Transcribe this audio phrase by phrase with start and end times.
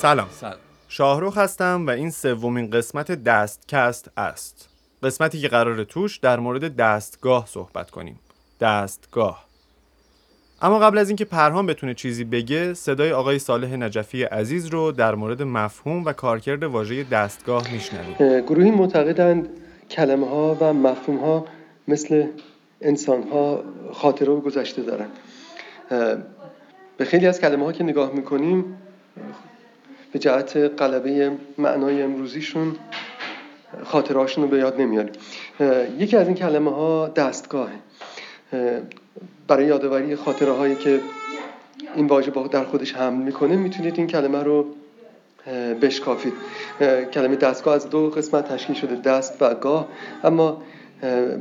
[0.00, 0.28] سلام.
[0.30, 0.54] سلام.
[0.88, 4.68] شاهروخ هستم و این سومین قسمت دستکست است.
[5.02, 8.20] قسمتی که قرار توش در مورد دستگاه صحبت کنیم.
[8.60, 9.44] دستگاه.
[10.62, 15.14] اما قبل از اینکه پرهام بتونه چیزی بگه صدای آقای صالح نجفی عزیز رو در
[15.14, 18.40] مورد مفهوم و کارکرد واژه دستگاه میشنویم.
[18.40, 19.48] گروهی معتقدند
[19.90, 21.44] کلمه ها و مفهوم ها
[21.88, 22.26] مثل
[22.80, 25.08] انسان ها خاطره و گذشته دارن.
[26.96, 28.76] به خیلی از کلمه ها که نگاه می‌کنیم
[30.12, 32.76] به جهت قلبه معنای امروزیشون
[33.84, 35.12] خاطرهاشون رو به یاد نمیاریم.
[35.98, 37.72] یکی از این کلمه ها دستگاهه.
[39.48, 41.00] برای یادآوری خاطره هایی که
[41.94, 44.66] این واژه در خودش حمل می‌کنه می‌تونید این کلمه رو
[45.82, 46.32] بشکافید.
[47.12, 49.88] کلمه دستگاه از دو قسمت تشکیل شده دست و گاه.
[50.24, 50.62] اما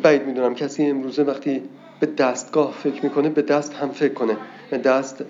[0.02, 1.62] بعید می‌دونم کسی امروزه وقتی
[2.00, 4.38] به دستگاه فکر می‌کنه به دست هم فکر کنه.
[4.84, 5.24] دست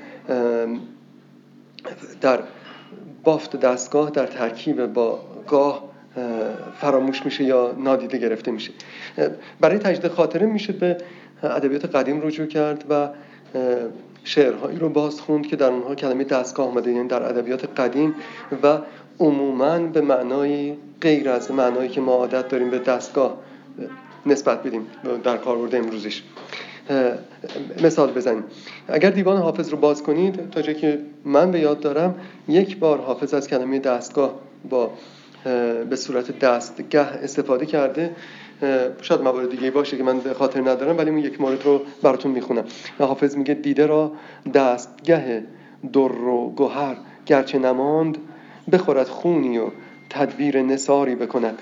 [2.22, 2.40] در
[3.24, 5.90] بافت دستگاه در ترکیب با گاه
[6.82, 8.72] فراموش میشه یا نادیده گرفته میشه.
[9.60, 10.98] برای تجدید خاطره میشه به
[11.44, 13.10] ادبیات قدیم رجوع کرد و
[14.24, 18.16] شعرهایی رو باز خوند که در اونها کلمه دستگاه آمده یعنی در ادبیات قدیم
[18.64, 18.78] و
[19.20, 23.38] عموما به معنای غیر از معنایی که ما عادت داریم به دستگاه
[24.26, 24.88] نسبت بدیم
[25.24, 26.24] در کاربرد امروزیش.
[27.84, 28.44] مثال بزنیم.
[28.88, 32.16] اگر دیوان حافظ رو باز کنید تا جایی که من به یاد دارم
[32.48, 34.34] یک بار حافظ از کلمه دستگاه
[34.70, 34.92] با
[35.90, 38.16] به صورت دستگه استفاده کرده.
[39.02, 42.64] شاید موارد دیگه باشه که من خاطر ندارم ولی اون یک مورد رو براتون می‌خونم.
[43.00, 44.12] حافظ میگه دیده را
[44.54, 45.44] دستگه
[45.94, 48.18] در و گوهر گرچه نماند
[48.72, 49.66] بخورد خونی و
[50.10, 51.60] تدبیر نساری بکند.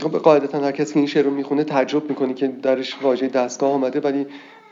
[0.00, 4.00] قاعدتا هر کسی که این شعر رو می‌خونه تعجب می‌کنه که درش واژه دستگاه آمده
[4.00, 4.26] ولی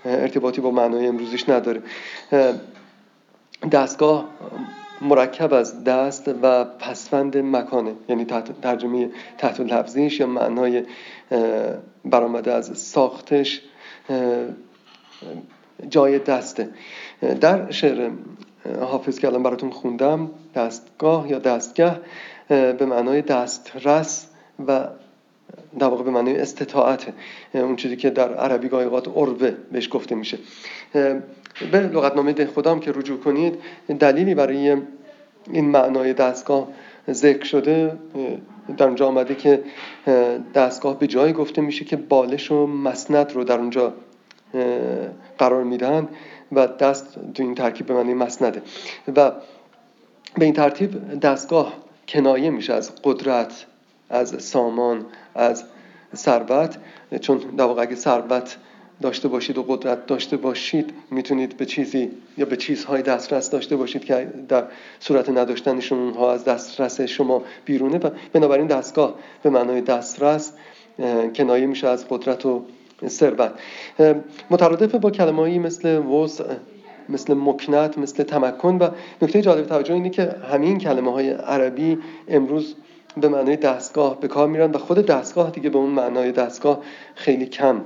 [0.05, 1.83] ارتباطی با معنای امروزیش نداره.
[3.73, 4.25] دستگاه
[5.01, 8.25] مرکب از دست و پسفند مکانه یعنی
[8.63, 10.85] ترجمه تحت لفظیش یا معنای
[12.05, 13.63] برآمده از ساختش
[15.89, 16.69] جای دسته.
[17.41, 18.11] در شعر
[18.81, 22.01] حافظ که الان براتون خوندم دستگاه یا دستگه
[22.49, 24.27] به معنای دسترس
[24.67, 24.87] و
[25.79, 27.07] در واقع به معنای استطاعت
[27.55, 29.39] اون چیزی که در عربی گاهی اوقات
[29.73, 30.39] بهش گفته میشه.
[31.73, 33.59] به لغتنامه ده خودم که رجوع کنید
[33.99, 34.77] دلیلی برای
[35.53, 36.69] این معنای دستگاه
[37.11, 37.99] ذکر شده
[38.77, 39.63] در اونجا آمده که
[40.55, 43.93] دستگاه به جایی گفته میشه که بالش و مسند رو در اونجا
[45.39, 46.09] قرار میدن
[46.53, 48.63] و دست تو این ترکیب به معنی مسنده.
[49.17, 49.33] و
[50.35, 51.73] به این ترتیب دستگاه
[52.09, 53.67] کنایه میشه از قدرت
[54.11, 55.07] از سامان
[55.41, 55.65] از
[56.15, 56.77] ثروت.
[57.21, 58.57] چون در واقع اگه ثروت
[59.03, 64.05] داشته باشید و قدرت داشته باشید می‌تونید به چیزی یا به چیزهای دسترس داشته باشید
[64.05, 64.65] که در
[65.01, 67.99] صورت نداشتنشون اونها از دسترس شما بیرونه.
[67.99, 70.53] و بنابراین دستگاه به معنای دسترس
[71.35, 72.63] کنایه میشه از قدرت و
[73.09, 73.53] ثروت.
[74.51, 76.45] مترادف با کلمه‌ای مثل وضع
[77.09, 78.79] مثل مکنت مثل تمکن.
[78.79, 78.89] و
[79.23, 81.99] نکته جالب توجه اینه که همین کلمه های عربی
[82.29, 82.75] امروز
[83.17, 86.81] به معنای دستگاه به کار میرن و خود دستگاه دیگه به اون معنای دستگاه
[87.15, 87.81] خیلی کم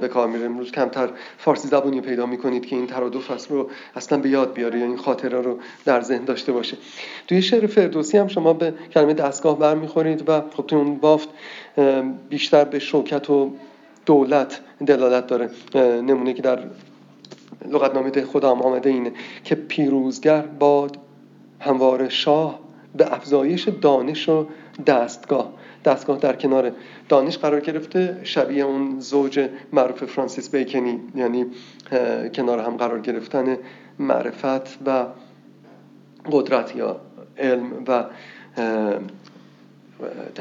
[0.00, 0.44] به کار میره.
[0.44, 1.08] امروز کمتر
[1.38, 5.40] فارسی زبانی پیدا می‌کنید که این ترادف رو اصلا به یاد بیاره یا این خاطره
[5.40, 6.76] رو در ذهن داشته باشه.
[7.28, 11.28] توی شعر فردوسی هم شما به کلمه دستگاه برمیخورید و خب توی اون بافت
[12.28, 13.50] بیشتر به شوکت و
[14.06, 15.50] دولت دلالت داره.
[16.02, 16.58] نمونه که در
[17.68, 19.12] لغتنامه خودم آمده اینه
[19.44, 20.98] که پیروزگر باد
[21.60, 22.58] هموار شاه
[22.96, 24.46] به افزایش دانش و
[24.86, 25.52] دستگاه.
[25.84, 26.72] دستگاه در کنار
[27.08, 28.20] دانش قرار گرفته.
[28.24, 31.46] شبیه اون زوج معروف فرانسیس بیکنی یعنی
[32.34, 33.56] کنار هم قرار گرفتن
[33.98, 35.06] معرفت و
[36.32, 37.00] قدرت یا
[37.38, 38.04] علم و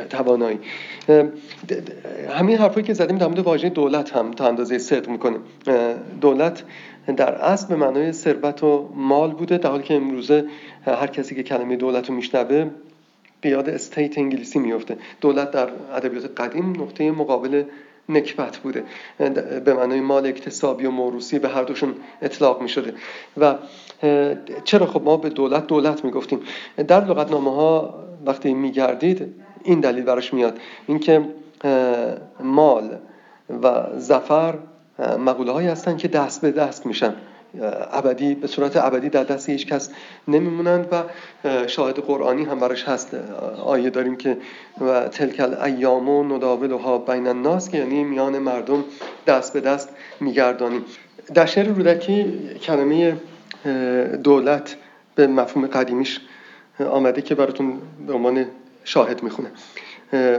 [0.10, 0.60] توانایی.
[2.30, 5.38] همین حرفایی که زدیم در مورد واژه دولت هم تا اندازه صدق می‌کنه.
[6.22, 6.64] دولت
[7.18, 10.46] در اصل به معنای ثروت و مال بوده در حالی که امروزه
[10.86, 12.70] هر کسی که کلمه دولت رو میشنوه
[13.42, 17.64] به یاد استیت انگلیسی میفته دولت در ادبیات قدیم نقطه مقابل
[18.10, 18.84] نکبت بوده.
[19.66, 22.94] به معنای مال اکتسابی و موروسی به هر دوشون اطلاق می شده
[23.38, 23.56] و
[24.64, 26.40] چرا خب ما به دولت دولت می گفتیم
[26.88, 30.60] در لغتنامه ها وقتی می گردید این دلیل براش میاد.
[30.88, 31.26] اینکه
[32.40, 32.98] مال
[33.64, 34.58] و زفر
[35.00, 37.14] مقوله هایی هستن که دست به دست میشن.
[37.92, 39.90] ابدی به صورت ابدی در دست هیچ کس
[40.28, 41.04] نمیمونند و
[41.68, 43.14] شاهد قرآنی هم براش هست.
[43.66, 44.38] آیه داریم که
[44.82, 48.84] و تلکل ایام و نداولها بین الناس که یعنی میان مردم
[49.28, 49.90] دست به دست
[50.20, 50.86] میگردانیم
[51.34, 53.18] در شعر رودکی کلمه
[54.24, 54.76] دولت
[55.16, 56.20] به مفهوم قدیمیش
[56.80, 57.74] آمده که براتون
[58.08, 58.46] به عنوان
[58.84, 59.52] شاهد می‌خونه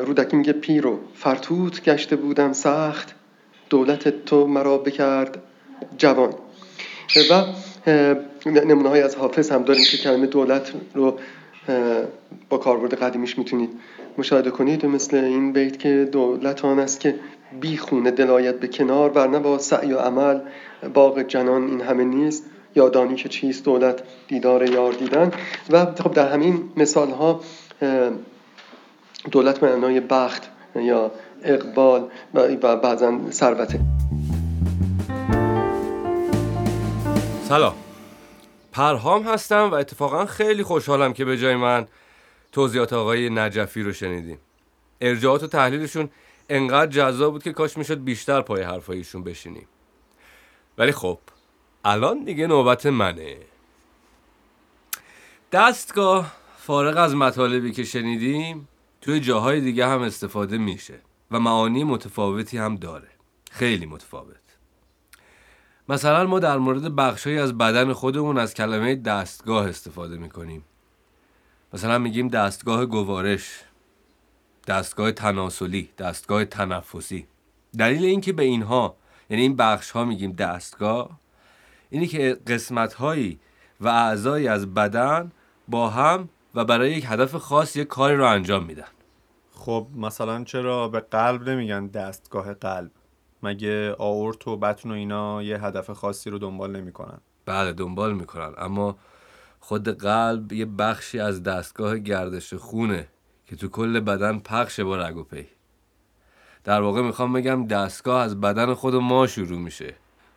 [0.05, 3.15] رودکی میگه پیرو فرتوت گشته بودم سخت
[3.71, 5.43] دولت تو مرا بکرد
[5.99, 6.35] جوان.
[7.31, 7.45] و
[8.47, 11.19] نمونه های از حافظ هم داریم که کلمه دولت رو
[12.49, 13.71] با کاربرد قدیمیش می‌تونید
[14.19, 14.87] مشاهده کنید.
[14.87, 17.15] مثل این بیت که دولت آن است که
[17.61, 20.41] بی خونه دلایت به کنار ورنه با سعی و عمل
[20.95, 22.45] باغ جنان این همه نیست.
[22.77, 25.31] یادانی که چیست دولت دیدار یار دیدن.
[25.71, 27.41] و خب در همین مثال ها
[29.31, 30.43] دولت معنای بخت
[30.77, 31.11] یا
[31.45, 33.81] اقبال و بعضا ثروته.
[37.49, 37.75] سلام.
[38.73, 41.87] پرهام هستم و اتفاقا خیلی خوشحالم که به جای من
[42.53, 44.39] توضیحات آقای نجفی رو شنیدیم.
[45.01, 46.11] ارجاعات و تحلیلشون
[46.49, 49.69] انقدر جذاب بود که کاش می‌شد بیشتر پای حرفایشون بشینیم.
[50.79, 51.19] ولی خب
[51.85, 53.37] الان دیگه نوبت منه.
[55.53, 58.69] دستگاه فارغ از مطالبی که شنیدیم
[59.01, 63.09] توی جاهای دیگه هم استفاده میشه و معانی متفاوتی هم داره.
[63.51, 64.48] خیلی متفاوت.
[65.89, 70.65] مثلا ما در مورد بخشهایی از بدن خودمون از کلمه دستگاه استفاده می‌کنیم.
[71.73, 73.65] مثلا میگیم دستگاه گوارش
[74.67, 77.27] دستگاه تناسلی دستگاه تنفسی.
[77.79, 78.97] دلیل اینکه به اینها
[79.31, 81.11] یعنی این بخش ها میگیم دستگاه
[81.91, 83.41] اینی که قسمت هایی
[83.81, 85.33] و اعضایی از بدن
[85.69, 88.89] با هم و برای یک هدف خاص یک کاری رو انجام میدن.
[89.53, 92.91] خب مثلا چرا به قلب نمیگن دستگاه قلب؟
[93.43, 98.55] مگه آورت و بطن و اینا یه هدف خاصی رو دنبال نمی‌کنن؟ بله دنبال می‌کنن
[98.59, 98.99] اما
[99.61, 103.09] خود قلب یه بخشی از دستگاه گردش خونه
[103.47, 105.47] که تو کل بدن پخش با رگ و پی.
[106.65, 109.95] در واقع می‌خوام بگم دستگاه از بدن خود ما شروع میشه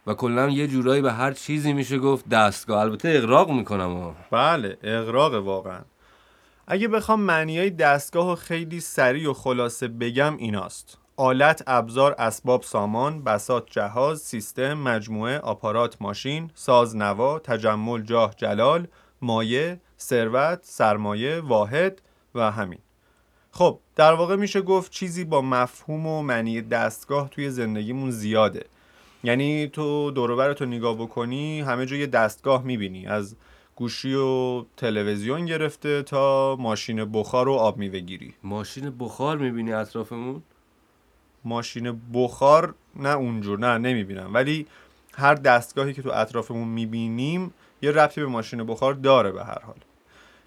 [0.07, 2.81] و کلا یه جورایی به هر چیزی میشه گفت دستگاه.
[2.81, 5.81] البته اقراق می‌کنم بله اقراق واقعا.
[6.67, 10.97] اگه بخوام معنیای دستگاه رو خیلی سریع و خلاصه بگم ایناست.
[11.17, 18.87] آلت، ابزار، اسباب، سامان، بسات، جهاز، سیستم، مجموعه، آپارات، ماشین، ساز، نوا، تجمل، جاه، جلال،
[19.21, 22.01] مایه، ثروت، سرمایه، واحد
[22.35, 22.79] و همین.
[23.51, 28.65] خب در واقع میشه گفت چیزی با مفهوم و معنی دستگاه توی زندگیمون زیاده.
[29.23, 33.07] یعنی تو دوروبر تو نگاه بکنی همه جا یه دستگاه می‌بینی.
[33.07, 33.35] از
[33.75, 38.01] گوشی و تلویزیون گرفته تا ماشین بخار و آب میوه
[38.43, 40.43] ماشین بخار می‌بینی اطرافمون؟
[41.45, 44.33] ماشین بخار نه اونجور نه نمی‌بینم.
[44.33, 44.67] ولی
[45.13, 49.75] هر دستگاهی که تو اطرافمون می‌بینیم یه ربطی به ماشین بخار داره به هر حال.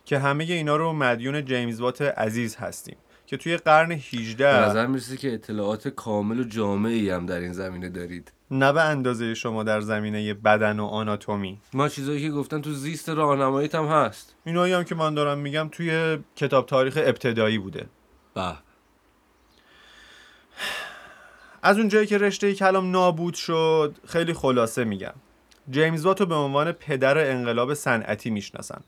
[0.04, 2.96] که همه اینا رو مدیون جیمز وات عزیز هستیم.
[3.26, 7.52] که توی قرن 18 به نظر می‌رسه که اطلاعات کامل و جامعی هم در این
[7.52, 8.32] زمینه دارید.
[8.50, 11.60] نه به اندازه شما در زمینه بدن و آناتومی.
[11.72, 14.34] ما چیزایی که گفتن تو زیست راهنماییت هم هست.
[14.44, 17.86] اینایی هم که من دارم میگم توی کتاب تاریخ ابتدایی بوده.
[18.34, 18.52] به.
[21.64, 25.12] از اونجایی که رشته کلام نابود شد خیلی خلاصه میگم.
[25.70, 28.80] جیمز وات رو به عنوان پدر انقلاب صنعتی می‌شناسن.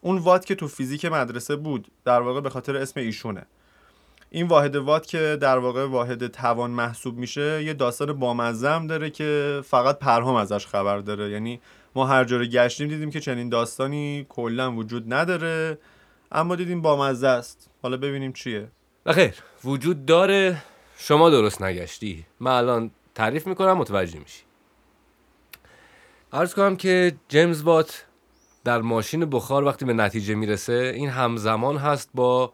[0.00, 3.46] اون وات که تو فیزیک مدرسه بود در واقع به خاطر اسم ایشونه.
[4.30, 9.60] این واحد وات که در واقع واحد توان محسوب میشه یه داستان بامزم داره که
[9.64, 11.30] فقط پرهام ازش خبر داره.
[11.30, 11.60] یعنی
[11.94, 15.78] ما هر جا گشتیم دیدیم که چنین داستانی کلا وجود نداره
[16.32, 17.70] اما دیدیم بامزه است.
[17.82, 18.68] حالا ببینیم چیه.
[19.06, 20.62] بخیر وجود داره.
[20.98, 22.26] شما درست نگشتی.
[22.40, 24.42] من الان تعریف می‌کنم متوجه میشی.
[26.32, 28.04] عرض کنم که جیمز وات
[28.64, 32.52] در ماشین بخار وقتی به نتیجه می‌رسه این همزمان هست با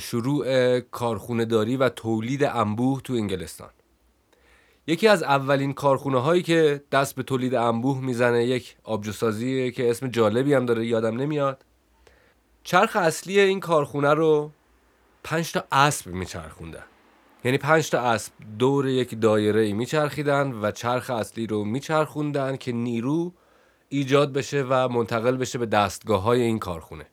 [0.00, 3.70] شروع کارخونه داری و تولید انبوه تو انگلستان.
[4.86, 10.08] یکی از اولین کارخونه هایی که دست به تولید انبوه می‌زنه یک آبجوسازیه که اسم
[10.08, 11.64] جالبی هم داره یادم نمیاد.
[12.64, 14.50] چرخ اصلی این کارخونه رو
[15.24, 16.84] پنج تا اسب میچرخوندن
[17.44, 22.72] یعنی پنج تا اسب دور یک دایره ای میچرخیدن و چرخ اصلی رو میچرخوندن که
[22.72, 23.32] نیرو
[23.88, 27.06] ایجاد بشه و منتقل بشه به دستگاه های این کارخونه.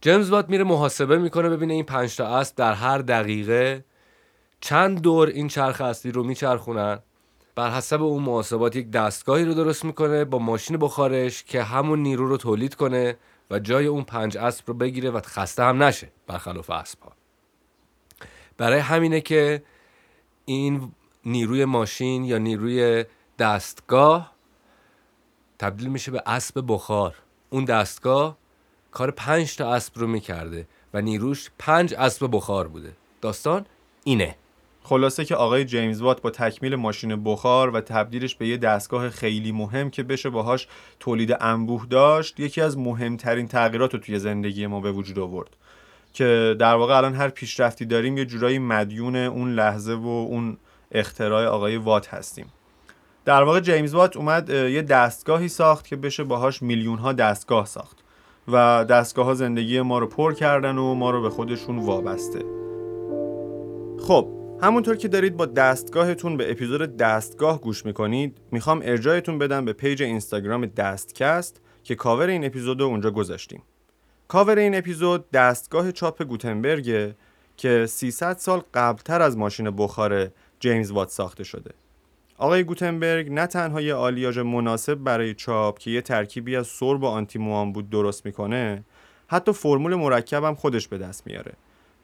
[0.00, 3.84] جیمز وات میره محاسبه می‌کنه ببینه این پنج تا اسب در هر دقیقه
[4.60, 6.98] چند دور این چرخ اصلی رو میچرخونن.
[7.54, 12.28] بر حسب اون محاسبات یک دستگاهی رو درست می‌کنه با ماشین بخارش که همون نیرو
[12.28, 13.16] رو تولید کنه
[13.50, 17.12] و جای اون پنج اسب رو بگیره و خسته هم نشه برخلاف اسب ها
[18.58, 19.62] برای همینه که
[20.44, 20.92] این
[21.24, 23.04] نیروی ماشین یا نیروی
[23.38, 24.32] دستگاه
[25.58, 27.14] تبدیل میشه به اسب بخار.
[27.50, 28.36] اون دستگاه
[28.90, 32.92] کار پنج تا اسب رو می‌کرده و نیروش پنج اسب بخار بوده.
[33.20, 33.66] داستان
[34.04, 34.36] اینه.
[34.82, 39.52] خلاصه که آقای جیمز وات با تکمیل ماشین بخار و تبدیلش به یه دستگاه خیلی
[39.52, 40.68] مهم که بشه باهاش
[41.00, 45.56] تولید انبوه داشت یکی از مهمترین تغییرات رو توی زندگی ما به وجود آورد.
[46.16, 50.56] که در واقع الان هر پیشرفتی داریم یه جورایی مدیون اون لحظه و اون
[50.92, 52.46] اختراع آقای وات هستیم.
[53.24, 57.98] در واقع جیمز وات اومد یه دستگاهی ساخت که بشه باهاش میلیون ها دستگاه ساخت
[58.48, 62.44] و دستگاه ها زندگی ما رو پر کردن و ما رو به خودشون وابسته.
[63.98, 64.28] خب
[64.62, 70.02] همونطور که دارید با دستگاهتون به اپیزود دستگاه گوش می‌کنید می‌خوام ارجایتون بدم به پیج
[70.02, 73.62] اینستاگرام دستکست که کاور این اپیزود رو اونجا گذاشتیم.
[74.28, 77.14] کاور این اپیزود دستگاه چاپ گوتنبرگه
[77.56, 80.28] که 300 سال قبلتر از ماشین بخار
[80.60, 81.70] جیمز وات ساخته شده.
[82.38, 87.06] آقای گوتنبرگ نه تنها یه آلیاژ مناسب برای چاپ که یه ترکیبی از سرب و
[87.06, 88.84] آنتی بود درست می‌کنه
[89.28, 91.52] حتی فرمول مرکب هم خودش به دست میاره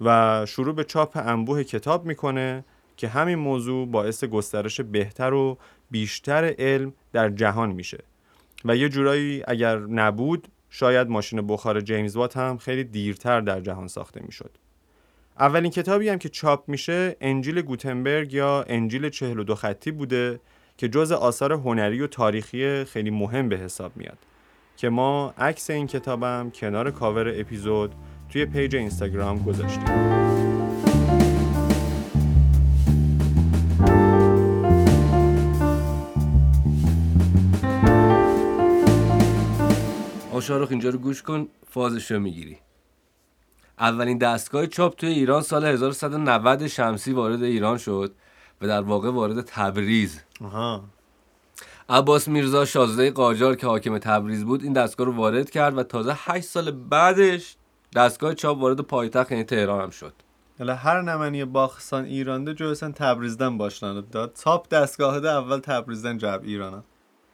[0.01, 2.65] و شروع به چاپ انبوه کتاب می‌کنه
[2.97, 5.59] که همین موضوع باعث گسترش بهتر و
[5.91, 7.99] بیشتر علم در جهان میشه.
[8.65, 13.89] و یه جورایی اگر نبود شاید ماشین بخار جیمز وات هم خیلی دیرتر در جهان
[13.89, 14.51] ساخته می‌شد.
[15.39, 20.41] اولین کتابی هم که چاپ میشه انجیل گوتنبرگ یا انجیل 42 خطی بوده
[20.77, 24.19] که جز آثار هنری و تاریخی خیلی مهم به حساب میاد
[24.77, 27.95] که ما عکس این کتابم کنار کاور اپیزود
[28.29, 30.52] توی پیج اینستاگرام گذاشتیم
[40.43, 42.59] شارخ اینجا رو گوش کن فازش رو می‌گیری.
[43.79, 48.13] اولین دستگاه چاپ توی ایران سال 1190 شمسی وارد ایران شد
[48.61, 50.21] و در واقع وارد تبریز.
[50.45, 50.85] آها.
[51.89, 56.13] عباس میرزا شازده قاجار که حاکم تبریز بود این دستگاه رو وارد کرد و تازه
[56.17, 57.57] 8 سال بعدش
[57.97, 60.13] دستگاه چاپ وارد پایتخت یعنی تهران هم شد.
[60.59, 66.19] حالا هر نمنی باخستان ایرانده جو اصلا تبریزدن باشلند داد تاپ دستگاه ده اول تبریزدن
[66.19, 66.83] جب ایرانه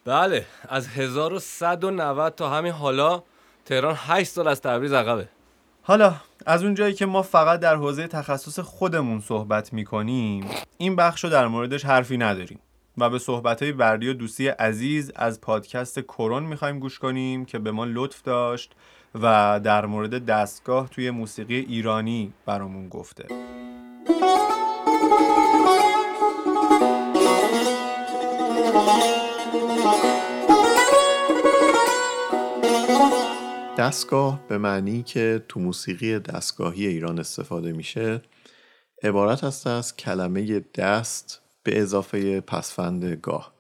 [0.05, 3.23] بله از 1190 تا همین حالا
[3.65, 5.29] تهران 8 سال از تبریز عقبه.
[5.83, 6.15] حالا
[6.47, 11.31] از اون جایی که ما فقط در حوزه تخصص خودمون صحبت می‌کنیم این بخش رو
[11.31, 12.59] در موردش حرفی نداریم
[12.99, 17.59] و به صحبت های بردی و دوستی عزیز از پادکست کرون می‌خوایم گوش کنیم که
[17.59, 18.73] به ما لطف داشت
[19.15, 23.27] و در مورد دستگاه توی موسیقی ایرانی برامون گفته.
[33.79, 38.23] دستگاه به معنی که تو موسیقی دستگاهی ایران استفاده میشه
[39.03, 43.53] عبارت است از کلمه دست به اضافه پسفند گاه.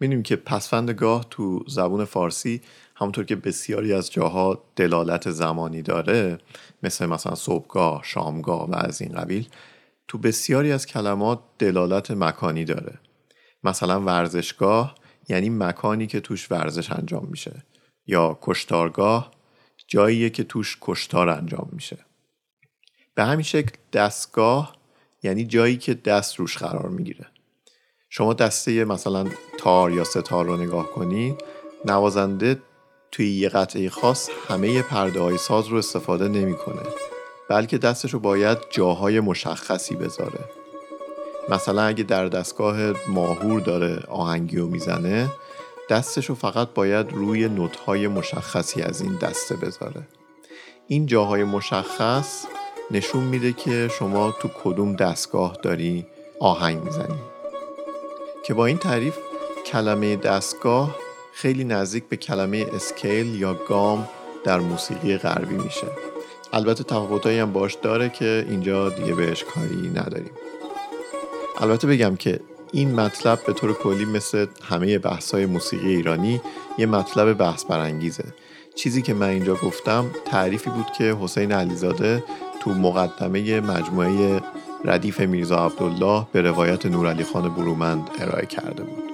[0.00, 2.60] می‌دونیم که پسفند گاه تو زبون فارسی
[2.96, 6.38] همونطور که بسیاری از جاها دلالت زمانی داره
[6.82, 9.48] مثل مثلا صبحگاه، شامگاه و از این قبیل
[10.08, 12.98] تو بسیاری از کلمات دلالت مکانی داره.
[13.64, 14.94] مثلا ورزشگاه
[15.28, 17.71] یعنی مکانی که توش ورزش انجام میشه.
[18.06, 19.30] یا کشتارگاه
[19.88, 21.98] جاییه که توش کشتار انجام میشه.
[23.14, 24.76] به همین شکل دستگاه
[25.22, 27.26] یعنی جایی که دست روش قرار می‌گیره.
[28.08, 29.26] شما دسته مثلا
[29.58, 31.44] تار یا ستار رو نگاه کنید
[31.84, 32.62] نوازنده
[33.12, 36.82] توی یه قطعه خاص همه پرده های ساز رو استفاده نمی‌کنه
[37.48, 40.44] بلکه دستش رو باید جاهای مشخصی بذاره.
[41.48, 42.76] مثلا اگه در دستگاه
[43.08, 45.30] ماهور داره آهنگی رو می‌زنه
[45.92, 50.02] دستش رو فقط باید روی نوتهای مشخصی از این دسته بذاره.
[50.86, 52.44] این جاهای مشخص
[52.90, 56.06] نشون میده که شما تو کدوم دستگاه داری
[56.40, 57.18] آهنگ می‌زنی.
[58.44, 59.18] که با این تعریف
[59.66, 60.96] کلمه دستگاه
[61.32, 64.08] خیلی نزدیک به کلمه اسکیل یا گام
[64.44, 65.86] در موسیقی غربی میشه.
[66.52, 70.32] البته تفاوتایی هم باش داره که اینجا دیگه بهش کاری نداریم.
[71.58, 72.40] البته بگم که
[72.72, 76.40] این مطلب به طور کلی مثل همه بحث‌های موسیقی ایرانی
[76.78, 78.24] یه مطلب بحث برانگیزه
[78.74, 82.24] چیزی که من اینجا گفتم تعریفی بود که حسین علیزاده
[82.60, 84.40] تو مقدمه مجموعه
[84.84, 89.12] ردیف میرزا عبدالله به روایت نورعلی خان برومند ارائه کرده بود.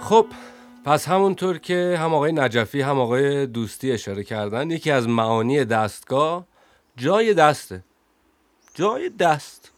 [0.00, 0.26] خب
[0.84, 6.46] پس همونطور که هم آقای نجفی هم آقای دوستی اشاره کردن یکی از معانی دستگاه
[6.96, 7.84] جای دسته.
[8.74, 9.72] جای دست.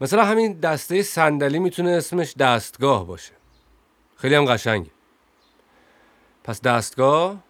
[0.00, 3.32] مثلا همین دسته صندلی می‌تونه اسمش دستگاه باشه.
[4.16, 4.90] خیلی هم قشنگه.
[6.44, 7.44] پس دستگاه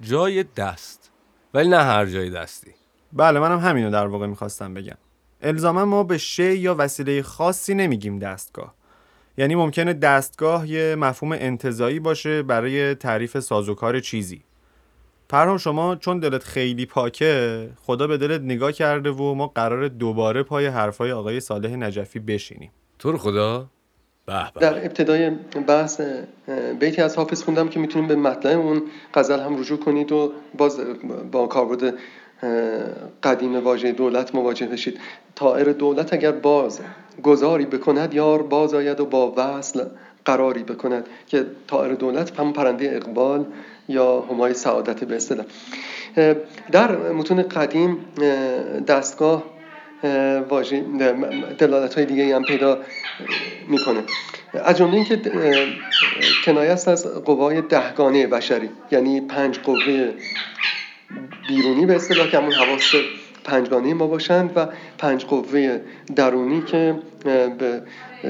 [0.00, 1.10] جای دست.
[1.54, 2.74] ولی نه هر جای دستی.
[3.12, 4.96] بله منم همینو در واقع می‌خواستم بگم.
[5.40, 8.79] الزاما ما به شی یا وسیله خاصی نمیگیم دستگاه.
[9.38, 14.42] یعنی ممکنه دستگاه یه مفهوم انتظایی باشه برای تعریف سازوکار چیزی.
[15.28, 20.42] پرهام شما چون دلت خیلی پاکه خدا به دلت نگاه کرده و ما قرار دوباره
[20.42, 22.70] پای حرفای آقای صالح نجفی بشینیم.
[22.98, 23.66] تو رو خدا؟
[24.26, 24.60] به به.
[24.60, 25.30] در ابتدای
[25.66, 26.00] بحث
[26.80, 28.82] بیتی از حافظ خوندم که می‌تونیم به مطلع اون
[29.14, 30.80] غزل هم رجوع کنید و باز
[31.32, 31.94] با کاربرد
[33.22, 35.00] قدیم واژه دولت مواجه بشید.
[35.34, 36.80] طائر دولت اگر باز
[37.22, 39.84] گذاری بکند یار باز آید و با وصل
[40.24, 41.06] قراری بکند.
[41.26, 43.44] که طائر دولت هم پرنده اقبال
[43.88, 45.46] یا همای سعادت به اصطلاح.
[46.72, 49.44] در متون قدیم اه، دستگاه
[50.02, 50.84] اه، واژه
[51.58, 52.78] دلالت های دیگه هم پیدا
[53.68, 54.02] می‌کنه.
[54.64, 55.20] از جمله اینکه
[56.44, 58.68] کنایه است از قوای دهگانه بشری.
[58.90, 60.12] یعنی پنج قوه
[61.50, 62.94] بیرونی به اصطلاح که همون حواس
[63.44, 64.66] پنجگانه ما باشند و
[64.98, 65.80] پنج قوه
[66.16, 66.94] درونی که
[67.58, 67.82] به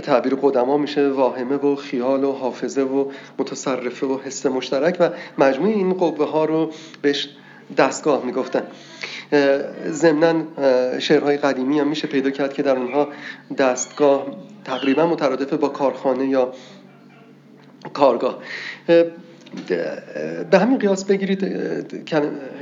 [0.03, 5.69] تعبیر قدما میشه واهمه و خیال و حافظه و متصرفه و حس مشترک و مجموع
[5.69, 6.71] این قوه ها رو
[7.03, 7.29] بهش
[7.77, 8.63] دستگاه می‌گفتن.
[9.89, 10.43] ضمنا
[10.99, 13.09] شعرهای قدیمی هم میشه پیدا کرد که در اونها
[13.59, 14.27] دستگاه
[14.65, 16.53] تقریبا مترادف با کارخانه یا
[17.93, 18.39] کارگاه.
[18.89, 19.05] اه،
[20.51, 21.45] به همین قیاس بگیرید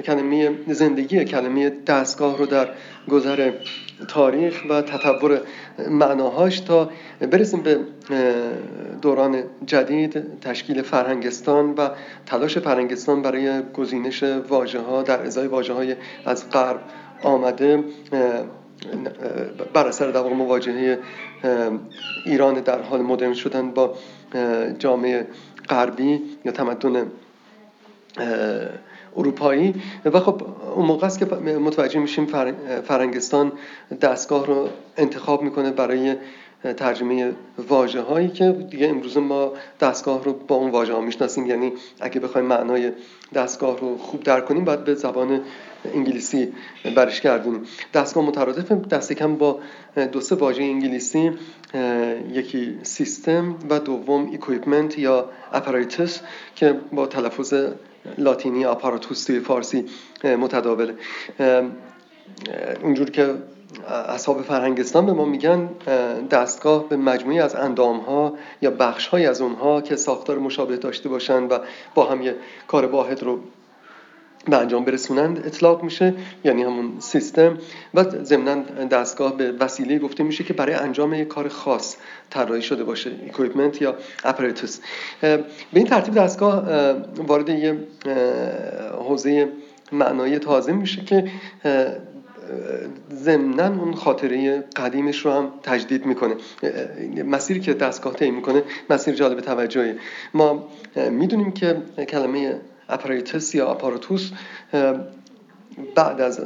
[0.05, 2.69] کلمه زندگی کلمه دستگاه رو در
[3.09, 3.51] گذر
[4.09, 5.41] تاریخ و تطور
[5.91, 6.91] معناهاش تا
[7.21, 7.79] برسیم به
[9.03, 11.89] دوران جدید تشکیل فرهنگستان و
[12.27, 16.81] تلاش فرهنگستان برای گزینش واژه ها در ازای واژه های از غرب
[17.23, 17.85] آمده
[19.73, 20.99] بر اثر در مواجهه
[22.27, 23.95] ایران در حال مدرن شدن با
[24.79, 25.27] جامعه
[25.71, 27.11] غربی یا تمدن
[29.17, 29.75] اروپایی.
[30.05, 30.43] و خب
[30.75, 33.53] اون موقع است که متوجه میشیم فر- فرنگستان
[34.01, 36.17] دستگاه رو انتخاب می‌کنه برای
[36.77, 37.33] ترجمه
[37.69, 41.47] واژه هایی که دیگه امروز ما دستگاه رو با اون واژه ها می‌شناسیم.
[41.47, 42.93] یعنی اگه بخوایم معنای
[43.35, 45.41] دستگاه رو خوب درک کنیم باید به زبان
[45.95, 46.53] انگلیسی
[46.97, 47.63] برش گردونیم
[47.95, 49.59] دستگاه مترادف دست کم با
[50.13, 51.33] دو سه واژه انگلیسی
[52.33, 56.19] یکی سیستم و دوم اکویپمنت یا اپاراتوس
[56.55, 57.55] که با تلفظ
[58.19, 59.85] لاتینی آپاراتوس توی فارسی
[60.25, 60.95] متداوله
[62.83, 63.35] اونجور که
[63.89, 69.27] اصحاب فرهنگستان به ما میگن اه، دستگاه به مجموعی از اندام ها یا بخش های
[69.27, 71.59] از اونها که ساختار مشابه داشته باشن و
[71.95, 72.37] با هم یه
[72.67, 73.41] کار واحد رو
[74.47, 77.59] به انجام برسونند اطلاق میشه یعنی همون سیستم.
[77.95, 78.55] و ضمنا
[78.91, 81.97] دستگاه به وسیله گفته میشه که برای انجام یک کار خاص
[82.31, 84.79] طراحی شده باشه اکویپمنت یا اپاراتوس
[85.21, 87.79] به این ترتیب دستگاه اه، وارد یه
[89.09, 89.49] حوزه
[89.93, 91.31] معنایی تازه میشه که
[93.13, 96.35] ضمنا اون خاطره قدیمش رو هم تجدید می‌کنه.
[97.25, 99.95] مسیری که دستگاه طی می‌کنه مسیر جالب توجهی
[100.35, 100.69] ما
[101.11, 101.77] می‌دونیم که
[102.09, 104.31] کلمه اپاراتوس یا آپاراتوس
[105.95, 106.41] بعد از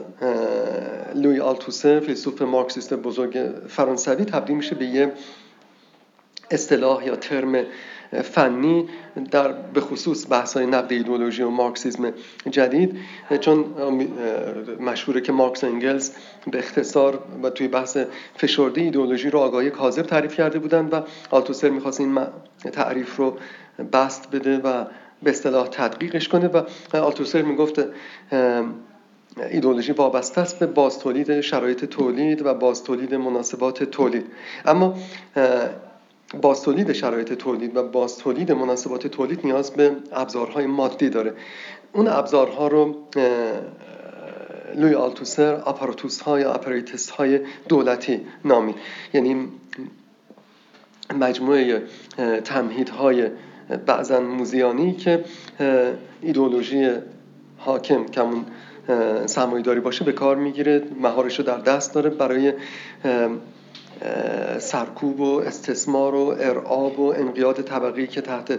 [1.15, 5.13] لوی آلتوسه فیلسوف مارکسیست بزرگ فرانسوی تبدیل میشه به یه
[6.51, 7.65] اصطلاح یا ترم
[8.23, 8.89] فنی
[9.31, 12.13] در به خصوص بحث های نقد ایدئولوژی و مارکسیسم
[12.51, 12.97] جدید.
[13.41, 13.65] چون
[14.81, 16.11] مشهوره که مارکس و انگلز
[16.51, 17.99] به اختصار و توی بحث
[18.37, 22.19] فشرده ایدئولوژی رو آگاهی کاذب تعریف کرده بودند و آلتوسر می‌خواست این
[22.73, 23.37] تعریف رو
[23.93, 24.85] بست بده و
[25.23, 26.63] به اصطلاح تدقیقش کنه و
[26.97, 27.81] آلتوسر می‌گفت
[29.51, 34.27] ایدئولوژی وابسته است به باز تولید شرایط تولید و باز تولید مناسبات تولید.
[34.65, 34.95] اما
[36.41, 41.33] باز تولید شرایط تولید و باز تولید مناسبات تولید نیاز به ابزارهای مادی داره.
[41.93, 42.97] اون ابزارها رو
[44.75, 48.77] لوی آلتوسر آپاراتوس ها یا اپاریتس های دولتی نامید.
[49.15, 49.49] یعنی
[51.21, 51.83] مجموعه
[52.45, 53.31] تمهیدهای
[53.87, 55.25] بعضا موزیانی که
[56.23, 56.91] ایدئولوژی
[57.59, 58.45] حاکم کمون
[59.27, 62.53] سرمایه داری باشه به کار می‌گیره مهارش رو در دست داره برای
[64.59, 68.59] سرکوب و استثمار و ارعاب و انقیاد طبقی که تحت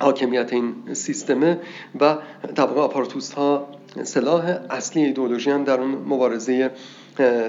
[0.00, 1.58] حاکمیت این سیستمه
[2.00, 2.16] و
[2.54, 3.68] طبقه آپاراتوس ها
[4.02, 6.70] سلاح اصلی ایدئولوژی هم در اون مبارزه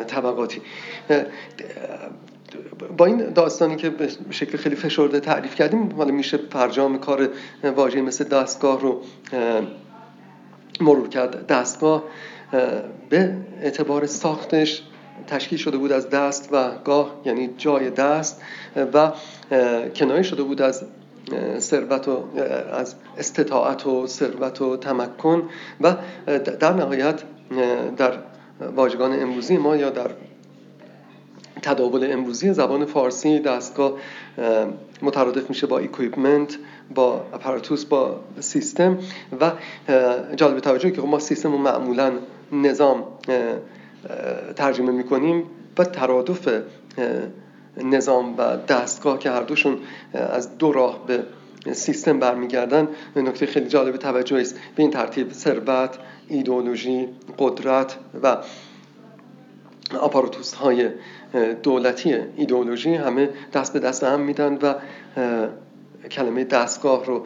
[0.07, 0.61] طبقاتی.
[2.97, 7.29] با این داستانی که به شکل خیلی فشرده تعریف کردیم حالا میشه فرجام کار
[7.75, 9.01] واژه مثل دستگاه رو
[10.81, 11.47] مرور کرد.
[11.47, 12.03] دستگاه
[13.09, 14.83] به اعتبار ساختش
[15.27, 18.41] تشکیل شده بود از دست و گاه یعنی جای دست
[18.93, 19.11] و
[19.95, 20.83] کنایه شده بود از
[21.59, 22.23] ثروت و
[22.73, 25.49] از استطاعت و ثروت و تمکن
[25.81, 25.95] و
[26.59, 27.21] در نهایت
[27.97, 28.13] در
[28.75, 30.09] واژگان امروزی ما یا در
[31.61, 33.93] تداول امروزی زبان فارسی دستگاه
[35.01, 36.57] مترادف میشه با اکویپمنت
[36.95, 38.97] با اپاراتوس با سیستم
[39.41, 39.51] و
[40.35, 42.11] جالب توجه که خب ما سیستم رو معمولا
[42.51, 43.03] نظام
[44.55, 45.43] ترجمه می‌کنیم
[45.77, 46.47] و ترادف
[47.83, 49.77] نظام و دستگاه که هر دوشون
[50.13, 51.23] از دو راه به
[51.73, 52.87] سیستم برمیگردن.
[53.15, 54.55] نکته خیلی جالب توجه است.
[54.75, 57.07] به این ترتیب ثروت ایدئولوژی
[57.39, 58.37] قدرت و
[59.99, 60.89] آپاراتوس های
[61.63, 64.75] دولتی ایدئولوژی همه دست به دست هم میدن و
[66.11, 67.25] کلمه دستگاه رو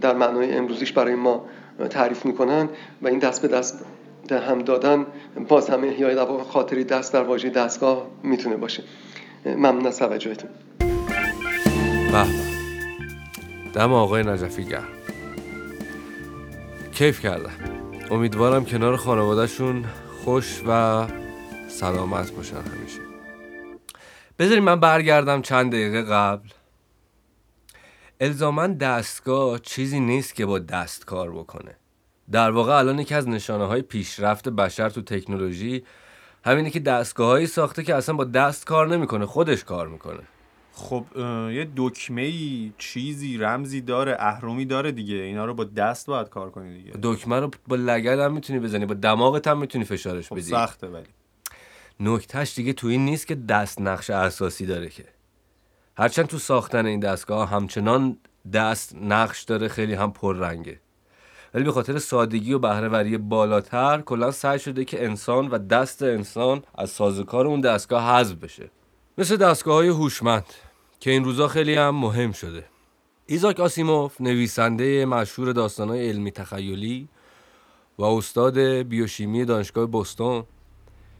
[0.00, 1.44] در معنای امروزیش برای ما
[1.90, 2.68] تعریف می‌کنن
[3.02, 3.84] و این دست به دست
[4.30, 5.06] هم دادن
[5.48, 6.16] باز همه احیای
[6.50, 8.82] خاطری دست در واژه دستگاه می‌تونه باشه.
[9.46, 10.50] ممنون از توجهتون.
[13.74, 14.88] دم آقای نجفی گرم.
[16.92, 17.50] کیف کردم.
[18.10, 19.84] امیدوارم کنار خانوادهشون
[20.24, 21.06] خوش و
[21.74, 23.00] سلامت باشن همیشه.
[24.38, 26.48] بذاریم من برگردم چند دقیقه قبل.
[28.20, 31.76] الزامن دستگاه چیزی نیست که با دست کار بکنه.
[32.30, 35.84] در واقع الان یکی از نشانه های پیشرفت بشر تو تکنولوژی
[36.44, 40.20] همینه که دستگاههایی ساخته که اصلا با دست کار نمی‌کنه خودش کار می‌کنه.
[40.72, 41.04] خب
[41.50, 45.16] یه دکمه ای چیزی رمزی داره اهرمی داره دیگه.
[45.16, 46.92] اینا رو با دست باید کار کنی دیگه.
[47.02, 50.42] دکمه رو با لگد هم می‌تونی بزنی با دماغت هم می‌تونی فشارش خب بدی.
[50.42, 51.06] سخته ولی.
[52.00, 55.04] نکتهش دیگه تو این نیست که دست نقش اساسی داره که.
[55.96, 58.16] هرچند تو ساختن این دستگاه همچنان
[58.52, 60.80] دست نقش داره خیلی هم پررنگه.
[61.54, 66.62] ولی به خاطر سادگی و بهرهوری بالاتر کلا سعی شده که انسان و دست انسان
[66.74, 68.70] از سازوکار اون دستگاه حذف بشه.
[69.18, 70.44] مثل دستگاه های هوشمند
[71.00, 72.64] که این روزا خیلی هم مهم شده.
[73.26, 77.08] ایزاک آسیموف نویسنده مشهور داستانهای علمی تخیلی
[77.98, 80.44] و استاد بیوشیمی دانشگاه بوستون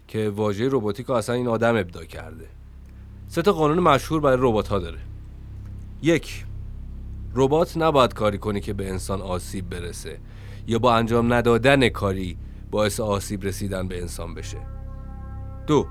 [0.08, 2.48] که واژه روباتیک رو اصلا این آدم ابدا کرده.
[3.28, 4.98] سه تا قانون مشهور برای ربات ها داره.
[6.02, 6.44] یک
[7.34, 10.18] ربات نباید کاری کنی که به انسان آسیب برسه
[10.66, 12.36] یا با انجام ندادن کاری
[12.70, 14.58] باعث آسیب رسیدن به انسان بشه.
[15.66, 15.86] دو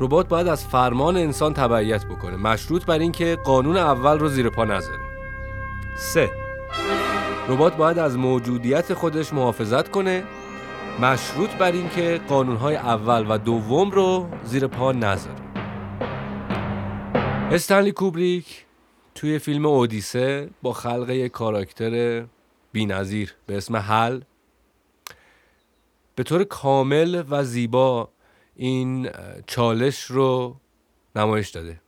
[0.00, 4.64] ربات باید از فرمان انسان تبعیت بکنه مشروط بر اینکه قانون اول رو زیر پا
[4.64, 5.02] نذاره.
[5.96, 6.30] سه
[7.48, 10.24] ربات باید از موجودیت خودش محافظت کنه
[11.00, 15.42] مشروط بر اینکه قانونهای اول و دوم رو زیر پا نذاره
[17.50, 18.66] استنلی کوبریک
[19.14, 22.24] توی فیلم اودیسه با خلق یک کاراکتر
[22.72, 24.20] بینظیر به اسم هل
[26.14, 28.08] به طور کامل و زیبا
[28.56, 29.10] این
[29.46, 30.56] چالش رو
[31.16, 31.80] نمایش داده.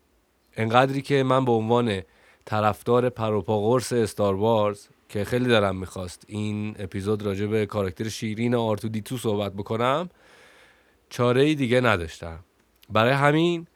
[0.57, 2.03] انقدری که من به عنوان
[2.45, 8.89] طرفدار پروپاگورس استار وارز که خیلی دارم می‌خواست این اپیزود راجع به کاراکتر شیرین آرتو
[8.89, 10.11] دیتو صحبت بکنم.
[11.11, 12.39] چاره دیگه نداشتم.
[12.91, 13.67] برای همین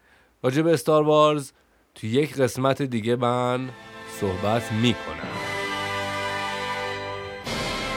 [0.42, 1.52] راجع به استار وارز
[1.94, 3.68] تو یک قسمت دیگه من
[4.20, 5.28] صحبت می‌کنم.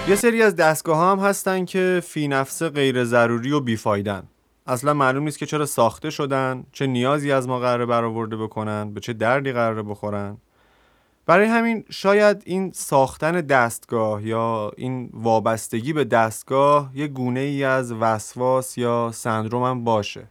[0.07, 4.23] یه سری از دستگاه ها هم هستن که فی نفس غیر ضروری و بیفایدن.
[4.67, 8.99] اصلا معلوم نیست که چرا ساخته شدن چه نیازی از ما قراره برآورده بکنن به
[8.99, 10.37] چه دردی قراره بخورن.
[11.25, 17.91] برای همین شاید این ساختن دستگاه یا این وابستگی به دستگاه یه گونه ای از
[17.91, 20.27] وسواس یا سندروم هم باشه.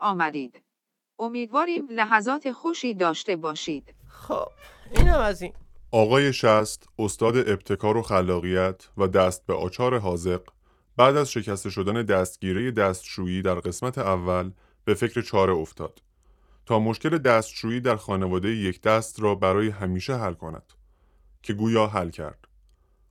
[0.00, 0.62] آمدید.
[1.18, 3.94] امیدواریم لحظات خوشی داشته باشید.
[4.08, 4.48] خب
[4.96, 5.52] اینم از این
[5.92, 10.42] آقای شست استاد ابتکار و خلاقیت و دست به آچار حاضق
[10.96, 14.50] بعد از شکسته شدن دستگیره دستشویی در قسمت اول
[14.84, 16.02] به فکر چاره افتاد
[16.66, 20.72] تا مشکل دستشویی در خانواده یک دست را برای همیشه حل کند
[21.42, 22.48] که گویا حل کرد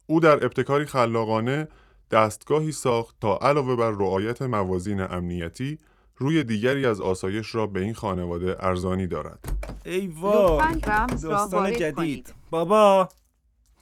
[0.06, 1.68] او در ابتکاری خلاقانه
[2.12, 5.78] دستگاهی ساخت تا علاوه بر رعایت موازین امنیتی
[6.20, 9.40] روی دیگری از آسایش را به این خانواده ارزانی دارد.
[9.86, 11.96] ای وای لطفاً رمز را داستان وارد جدید.
[11.96, 12.34] کنید.
[12.50, 13.10] بابا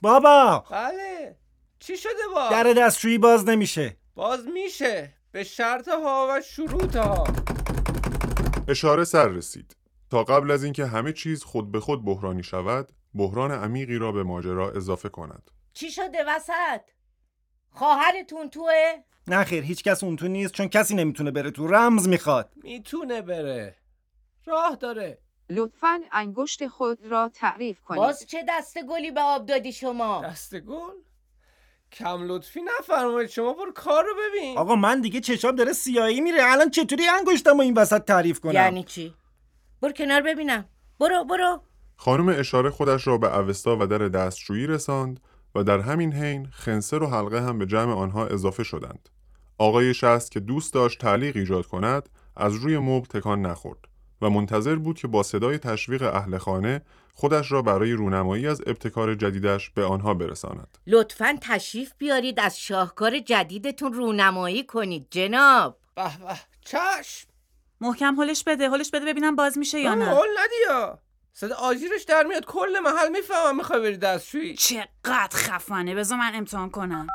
[0.02, 0.64] بابا!
[0.70, 1.36] بله
[1.78, 3.96] چی شده با؟ در دستشویی باز نمیشه.
[4.14, 5.14] باز میشه.
[5.32, 7.24] به شرط ها و شروط ها.
[8.68, 9.76] اشاره سر رسید.
[10.10, 14.22] تا قبل از اینکه همه چیز خود به خود بحرانی شود بحران عمیقی را به
[14.22, 15.50] ماجرا اضافه کند.
[15.72, 16.80] چی شده وسط؟
[17.78, 18.94] خواهرتون توه؟
[19.26, 21.66] نه خیر هیچ کس اون تو نیست چون کسی نمی‌تونه بره تو.
[21.66, 22.52] رمز می‌خواد.
[22.56, 23.76] می‌تونه بره.
[24.46, 25.18] راه داره.
[25.50, 28.00] لطفا انگشت خود را تعریف کنید.
[28.00, 30.94] باز چه دست گلی به آب دادی شما؟ دست گل؟
[31.92, 34.58] کم لطفی نفرمایید شما برو کار رو ببین.
[34.58, 36.38] آقا من دیگه چشام داره سیاهی میره.
[36.42, 39.14] الان چطوری انگشتمو این وسط تعریف کنم؟ یعنی چی؟
[39.82, 40.68] برو کنار ببینم.
[41.00, 41.62] برو برو.
[41.96, 45.20] خانم اشاره خودش را به اوستا و در دستشویی رساند.
[45.54, 49.08] و در همین حین خنسر و حلقه هم به جمع آنها اضافه شدند.
[49.58, 53.78] آقای شست که دوست داشت تعلیق ایجاد کند از روی مبل تکان نخورد
[54.22, 56.82] و منتظر بود که با صدای تشویق اهل خانه
[57.14, 60.78] خودش را برای رونمایی از ابتکار جدیدش به آنها برساند.
[60.86, 66.34] لطفا تشریف بیارید از شاهکار جدیدتون رونمایی کنید جناب به به
[66.64, 67.28] چشم
[67.80, 70.98] محکم هلش بده هلش بده ببینم باز میشه یا نه هل ندیا
[71.40, 72.44] صدا آجیرش در میاد.
[72.44, 74.54] کل محل می‌فهمم می‌خوای بری دستشویی.
[74.54, 75.94] چقدر خفنه.
[75.94, 77.06] بذار من امتحان کنم.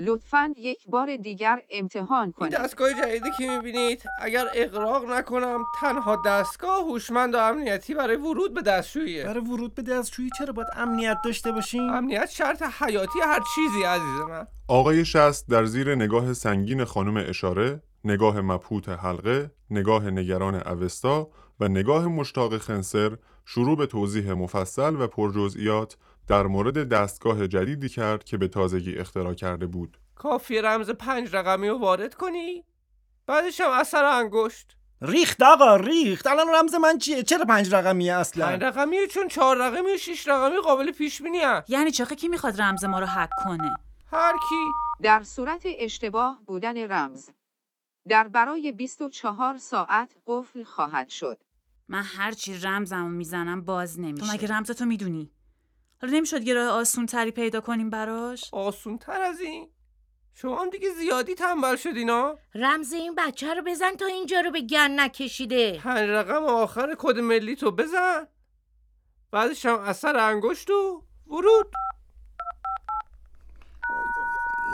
[0.00, 2.52] لطفا یک بار دیگر امتحان این کنید.
[2.52, 8.62] دستگاه جدیدی که می‌بینید اگر اقراق نکنم تنها دستگاه هوشمند و امنیتی برای ورود به
[8.62, 9.24] دستشوییه.
[9.24, 14.20] برای ورود به دستشویی چرا باید امنیت داشته باشیم امنیت شرط حیاتی هر چیزی عزیز
[14.28, 14.46] من.
[14.68, 21.68] آقای شست در زیر نگاه سنگین خانم اشاره، نگاه مبهوت حلقه، نگاه نگران اوستا و
[21.68, 25.96] نگاه مشتاق خنسر شروع به توضیح مفصل و پرجزئیات
[26.28, 29.98] در مورد دستگاه جدیدی کرد که به تازگی اختراع کرده بود.
[30.14, 32.64] کافی رمز پنج رقمی رو وارد کنی؟
[33.26, 34.76] بعدش هم اثر انگشت.
[35.02, 36.26] ریخت آقا ریخت.
[36.26, 40.28] الان رمز من چیه؟ چرا پنج رقمیه پنج اصلا رقمی چون چهار رقمی و شیش
[40.28, 43.74] رقمی قابل پیش بینی یعنی چه کی می‌خواد رمز ما رو حک کنه؟
[44.12, 44.74] هر کی.
[45.02, 47.30] در صورت اشتباه بودن رمز.
[48.08, 51.38] در برای 24 ساعت قفل خواهد شد.
[51.88, 54.26] من هر چی رمزمو می‌زنم باز نمیشه.
[54.26, 55.30] تو مگه رمزتو می‌دونی؟
[56.02, 59.70] حالا نمی‌شد یه راه آسون تری پیدا کنیم براش؟ آسون تر از این؟
[60.34, 64.60] شما هم دیگه زیادی تنبل شدینا رمز این بچه رو بزن تا اینجا رو به
[64.60, 65.78] گن نکشیده.
[65.78, 68.26] پنج رقم آخر کد ملی تو بزن.
[69.30, 71.72] بعدش هم اثر انگشت و ورود.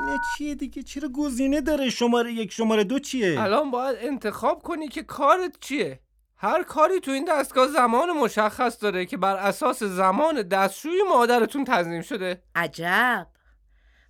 [0.07, 4.89] اینه چیه دیگه؟ چرا گزینه داره شماره یک شماره دو چیه؟ الان باید انتخاب کنی
[4.89, 6.01] که کارت چیه.
[6.37, 12.03] هر کاری تو این دستگاه زمان مشخص داره که بر اساس زمان دستشوی مادرتون تنظیم
[12.03, 12.43] شده.
[12.55, 13.27] عجب.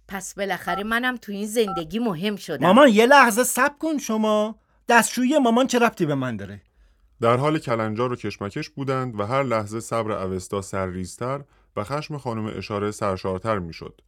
[0.08, 2.66] پس بالاخره منم تو این زندگی مهم شدم.
[2.66, 4.58] مامان یه لحظه سب کن شما.
[4.88, 6.62] دستشویی مامان چه ربطی به من داره؟
[7.20, 11.40] در حال کلنجار و کشمکش بودند و هر لحظه صبر اوستا سرریزتر
[11.76, 14.00] و خشم خانم اشاره سرشارتر می‌شد.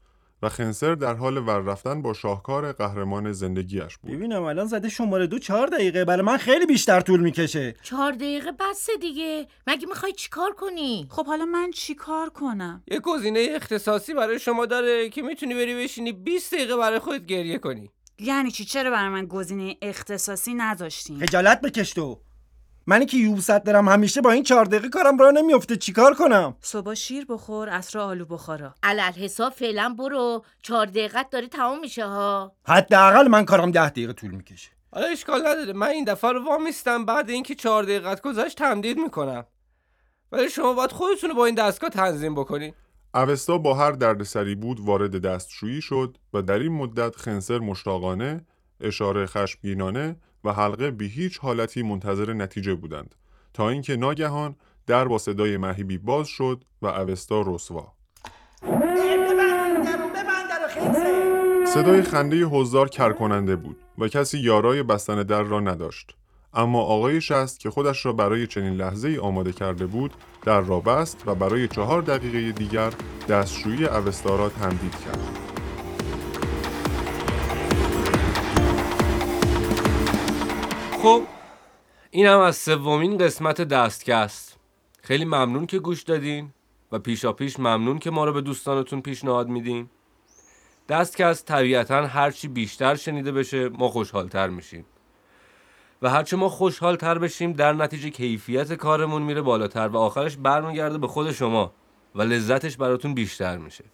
[0.43, 4.11] و خنسر در حال ور رفتن با شاهکار قهرمان زندگیش بود.
[4.11, 6.05] ببینم الان زده شماره دو چهار دقیقه.
[6.05, 7.75] برای من خیلی بیشتر طول می‌کشه.
[7.83, 9.47] چهار دقیقه بسه دیگه.
[9.67, 14.67] مگه می‌خوای چیکار کنی؟ خب حالا من چی کار کنم؟ یه گزینه اختصاصی برای شما
[14.67, 17.91] داره که می‌تونی بری بشینی 20 دقیقه برای خودت گریه کنی.
[18.19, 22.21] یعنی چی؟ چرا برای من گزینه اختصاصی نداشتین خجالت بکش تو.
[22.89, 26.95] منی که یوبست دارم همیشه با این چهار دقیقه کارم راه نمیفته چیکار کنم؟ صبح
[26.95, 28.75] شیر بخور عصر آلو بخورا.
[28.83, 30.45] علل حساب فعلا برو.
[30.63, 32.53] چهار دقیقت داره تمام میشه ها.
[32.65, 34.71] حداقل من کارم ده دقیقه طول می‌کشه.
[34.93, 35.73] حالا اشکال نداره.
[35.73, 39.45] من این دفعه رو وامیستم بعد اینکه چهار دقیقت گذشت تمدید می‌کنم.
[40.33, 42.75] ولی شما باید خودتون رو با این دستگاه تنظیم بکنین.
[43.15, 48.47] اوستا با هر دردسری بود وارد دستشویی شد و در این مدت خنسر مشتاقانه،
[48.81, 53.15] اشاره خشمگینانه و حلقه بی هیچ حالتی منتظر نتیجه بودند
[53.55, 57.93] تا اینکه ناگهان در با صدای مهیبی باز شد و اوستا رسوا.
[61.67, 66.17] صدای خنده حضار کرکننده بود و کسی یارای بستن در را نداشت.
[66.55, 70.81] اما آقای شست که خودش را برای چنین لحظه ای آماده کرده بود در را
[70.81, 72.93] بست و برای چهار دقیقه دیگر
[73.29, 75.48] دستشویی اوستا را تمدید کرد.
[81.03, 81.23] خب
[82.11, 84.59] این هم از سومین قسمت دستکست.
[85.03, 86.51] خیلی ممنون که گوش دادین
[86.93, 89.91] و پیشا پیش ممنون که ما رو به دوستانتون پیشنهاد میدین.
[90.89, 94.85] دستکست طبیعتا هرچی بیشتر شنیده بشه ما خوشحالتر میشیم.
[96.03, 101.07] و هرچه ما خوشحالتر بشیم در نتیجه کیفیت کارمون میره بالاتر و آخرش برمیگرده به
[101.07, 101.73] خود شما
[102.15, 103.85] و لذتش براتون بیشتر میشه.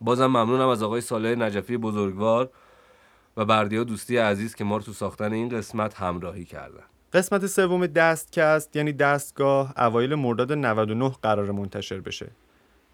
[0.00, 2.50] بازم ممنونم از آقای صالح نجفی بزرگوار
[3.36, 6.82] و بردیا دوستی عزیز که ما رو تو ساختن این قسمت همراهی کردن.
[7.12, 12.30] قسمت سوم دستکست یعنی دستگاه اوایل مرداد 99 قرار منتشر بشه.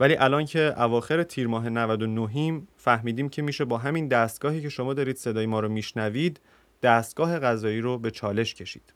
[0.00, 4.68] ولی الان که اواخر تیر ماه 99 ایم فهمیدیم که میشه با همین دستگاهی که
[4.68, 6.40] شما دارید صدای ما رو میشنوید
[6.82, 8.94] دستگاه غذایی رو به چالش کشید.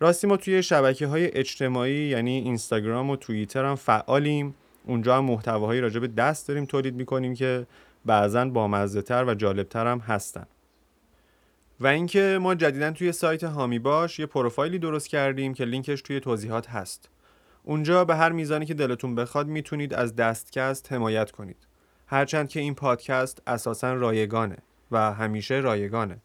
[0.00, 4.54] راستی ما توی شبکه های اجتماعی یعنی اینستاگرام و توییتر هم فعالیم.
[4.84, 7.66] اونجا هم محتواهایی راجع به دست داریم تولید می‌کنیم که
[8.06, 10.46] بعضا بامزه تر و جالبتر هم هستن.
[11.80, 16.20] و اینکه ما جدیدا توی سایت هامی باش یه پروفایلی درست کردیم که لینکش توی
[16.20, 17.08] توضیحات هست.
[17.64, 21.56] اونجا به هر میزانی که دلتون بخواد می‌تونید از دستکست حمایت کنید.
[22.06, 24.56] هرچند که این پادکست اساسا رایگانه
[24.90, 26.18] و همیشه رایگانه.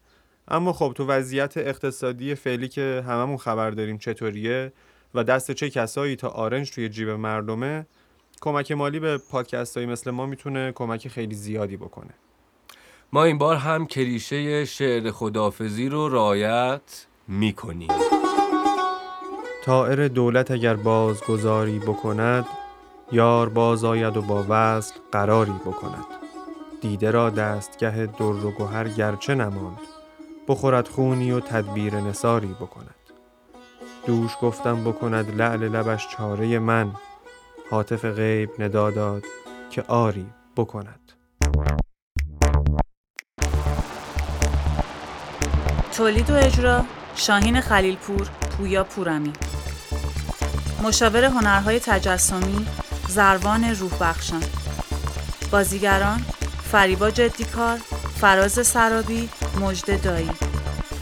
[0.48, 4.72] اما خب تو وضعیت اقتصادی فعلی که هممون خبر داریم چطوریه
[5.14, 7.86] و دست چه کسایی تا آرنج توی جیب مردمه
[8.40, 12.14] کمک مالی به پادکست هایی مثل ما می‌تونه کمک خیلی زیادی بکنه.
[13.12, 17.88] ما این بار هم کلیشه شعر خدافزی رو رعایت می‌کنیم.
[19.64, 22.46] طائر دولت اگر بازگذاری بکند
[23.12, 26.04] یار باز آید و با وصل قراری بکند.
[26.80, 29.78] دیده را دستگه در و گهر گرچه نماند
[30.48, 32.94] بخورد خونی و تدبیر نساری بکند.
[34.06, 36.92] دوش گفتم بکند لعل لبش چاره من
[37.70, 39.24] حاطف غیب ندا داد
[39.70, 40.26] که آری
[40.56, 41.12] بکند.
[45.96, 49.32] تولید و اجرا شاهین خلیلپور پویا پورمی.
[50.82, 52.66] مشاور هنرهای تجسمی
[53.08, 54.42] زروان روح بخشان
[55.50, 56.24] بازیگران
[56.72, 57.78] فریبا جدیکار
[58.20, 59.28] فراز سرابی
[59.60, 60.30] مجد دایی.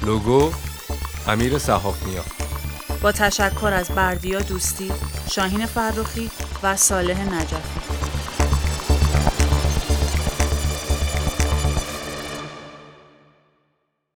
[0.07, 0.51] لوگو
[1.29, 2.23] امیر صحافنیا
[3.07, 4.93] با تشکر از بردیا دوستی
[5.31, 6.31] شاهین فرخی
[6.63, 7.86] و صالح نجفی.